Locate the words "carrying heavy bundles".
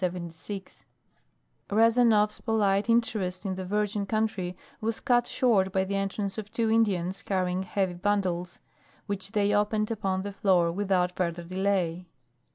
7.21-8.59